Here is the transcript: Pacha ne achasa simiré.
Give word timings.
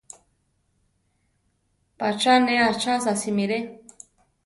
Pacha 1.99 2.33
ne 2.45 2.53
achasa 2.71 3.15
simiré. 3.21 3.59